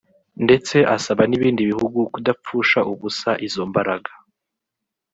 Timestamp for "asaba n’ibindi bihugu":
0.95-1.99